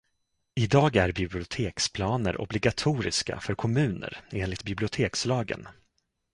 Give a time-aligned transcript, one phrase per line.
[0.55, 5.67] I dag är biblioteksplaner obligatoriska för kommuner enligt bibliotekslagen.